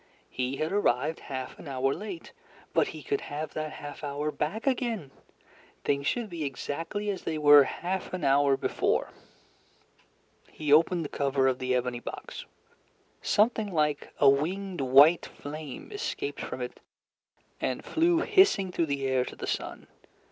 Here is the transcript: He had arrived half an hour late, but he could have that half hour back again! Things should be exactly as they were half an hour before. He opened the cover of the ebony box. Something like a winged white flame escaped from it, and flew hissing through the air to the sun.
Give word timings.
He 0.31 0.55
had 0.57 0.71
arrived 0.71 1.19
half 1.19 1.59
an 1.59 1.67
hour 1.67 1.93
late, 1.93 2.33
but 2.73 2.87
he 2.87 3.03
could 3.03 3.21
have 3.21 3.53
that 3.53 3.73
half 3.73 4.03
hour 4.03 4.31
back 4.31 4.65
again! 4.65 5.11
Things 5.83 6.07
should 6.07 6.27
be 6.27 6.43
exactly 6.43 7.11
as 7.11 7.21
they 7.21 7.37
were 7.37 7.65
half 7.65 8.11
an 8.11 8.23
hour 8.23 8.57
before. 8.57 9.11
He 10.49 10.73
opened 10.73 11.05
the 11.05 11.17
cover 11.17 11.45
of 11.47 11.59
the 11.59 11.75
ebony 11.75 11.99
box. 11.99 12.45
Something 13.21 13.71
like 13.71 14.11
a 14.17 14.27
winged 14.27 14.81
white 14.81 15.27
flame 15.27 15.91
escaped 15.91 16.41
from 16.41 16.61
it, 16.61 16.79
and 17.59 17.85
flew 17.85 18.21
hissing 18.21 18.71
through 18.71 18.87
the 18.87 19.05
air 19.05 19.23
to 19.25 19.35
the 19.35 19.45
sun. 19.45 19.85